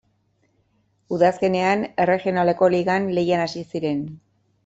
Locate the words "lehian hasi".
3.19-3.65